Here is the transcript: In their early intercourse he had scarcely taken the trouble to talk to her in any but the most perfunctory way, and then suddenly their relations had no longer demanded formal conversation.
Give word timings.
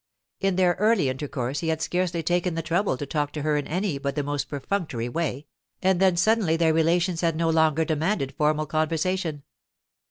In 0.39 0.55
their 0.55 0.73
early 0.79 1.09
intercourse 1.09 1.59
he 1.59 1.67
had 1.67 1.79
scarcely 1.79 2.23
taken 2.23 2.55
the 2.55 2.63
trouble 2.63 2.97
to 2.97 3.05
talk 3.05 3.31
to 3.33 3.43
her 3.43 3.55
in 3.55 3.67
any 3.67 3.99
but 3.99 4.15
the 4.15 4.23
most 4.23 4.49
perfunctory 4.49 5.07
way, 5.07 5.45
and 5.79 5.99
then 5.99 6.17
suddenly 6.17 6.57
their 6.57 6.73
relations 6.73 7.21
had 7.21 7.35
no 7.35 7.51
longer 7.51 7.85
demanded 7.85 8.33
formal 8.35 8.65
conversation. 8.65 9.43